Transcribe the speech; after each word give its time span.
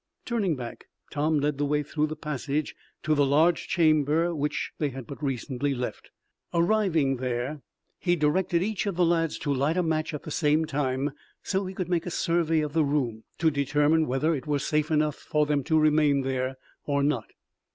Turning 0.25 0.55
back, 0.55 0.85
Tom 1.11 1.37
led 1.37 1.59
the 1.59 1.65
way 1.65 1.83
through 1.83 2.07
the 2.07 2.15
passage 2.15 2.73
to 3.03 3.13
the 3.13 3.23
large 3.23 3.67
chamber 3.67 4.33
which 4.33 4.71
they 4.79 4.89
had 4.89 5.05
but 5.05 5.21
recently 5.21 5.75
left. 5.75 6.09
Arriving 6.55 7.17
there, 7.17 7.61
he 7.99 8.15
directed 8.15 8.63
each 8.63 8.87
of 8.87 8.95
the 8.95 9.05
lads 9.05 9.37
to 9.37 9.53
light 9.53 9.77
a 9.77 9.83
match 9.83 10.11
at 10.11 10.23
the 10.23 10.31
same 10.31 10.65
time 10.65 11.11
so 11.43 11.67
he 11.67 11.75
could 11.75 11.87
make 11.87 12.07
a 12.07 12.09
survey 12.09 12.61
of 12.61 12.73
the 12.73 12.83
room 12.83 13.25
to 13.37 13.51
determine 13.51 14.07
whether 14.07 14.33
it 14.33 14.47
were 14.47 14.57
safe 14.57 14.91
for 15.21 15.45
them 15.45 15.63
to 15.63 15.77
remain 15.79 16.21
there 16.21 16.57
or 16.87 17.03
not. 17.03 17.27